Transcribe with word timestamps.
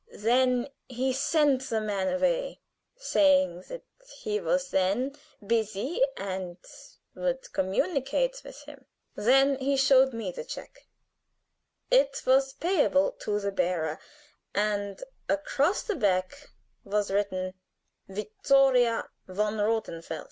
Then 0.17 0.67
he 0.87 1.13
sent 1.13 1.61
the 1.69 1.79
man 1.79 2.11
away, 2.11 2.59
saying 2.97 3.65
that 3.69 3.83
he 4.23 4.39
was 4.39 4.71
then 4.71 5.15
busy 5.45 6.01
and 6.17 6.57
would 7.13 7.53
communicate 7.53 8.41
with 8.43 8.63
him. 8.63 8.85
Then 9.13 9.59
he 9.59 9.77
showed 9.77 10.11
me 10.11 10.31
the 10.31 10.43
check. 10.43 10.87
It 11.91 12.23
was 12.25 12.53
payable 12.53 13.11
to 13.19 13.39
the 13.39 13.51
bearer, 13.51 13.99
and 14.55 15.03
across 15.29 15.83
the 15.83 15.93
back 15.95 16.49
was 16.83 17.11
written 17.11 17.53
'Vittoria 18.07 19.07
von 19.27 19.59
Rothenfels.' 19.59 20.19